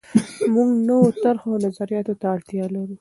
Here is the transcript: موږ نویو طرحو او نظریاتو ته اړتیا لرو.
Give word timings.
موږ 0.53 0.69
نویو 0.87 1.17
طرحو 1.23 1.47
او 1.53 1.61
نظریاتو 1.65 2.13
ته 2.21 2.25
اړتیا 2.35 2.65
لرو. 2.73 2.95